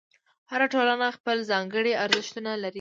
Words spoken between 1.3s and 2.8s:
ځانګړي ارزښتونه لري.